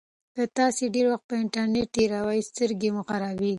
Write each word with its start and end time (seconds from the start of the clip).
که 0.35 0.43
تاسي 0.57 0.85
ډېر 0.95 1.05
وخت 1.11 1.25
په 1.29 1.35
انټرنيټ 1.41 1.87
تېروئ 1.95 2.39
سترګې 2.49 2.89
مو 2.95 3.01
خرابیږي. 3.09 3.49